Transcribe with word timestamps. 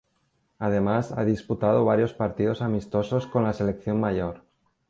Además 0.57 1.11
ha 1.15 1.23
disputado 1.25 1.85
varios 1.85 2.11
partidos 2.15 2.63
amistosos 2.63 3.27
con 3.27 3.43
la 3.43 3.53
selección 3.53 3.99
mayor. 3.99 4.41